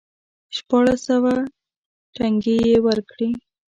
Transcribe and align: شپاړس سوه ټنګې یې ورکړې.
شپاړس 0.57 0.99
سوه 1.09 1.33
ټنګې 2.15 2.57
یې 2.69 2.77
ورکړې. 2.87 3.29